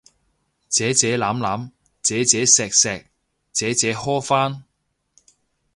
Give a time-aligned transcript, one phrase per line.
[0.67, 1.69] 姐姐攬攬，
[2.01, 3.05] 姐姐錫錫，
[3.51, 4.63] 姐姐呵返